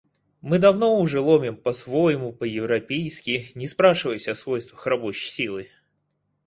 [0.41, 5.67] Мы давно уже ломим по-своему, по-европейски, не спрашиваясь о свойствах рабочей силы.